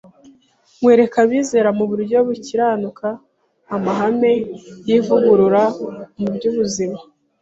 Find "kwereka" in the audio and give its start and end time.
0.81-1.17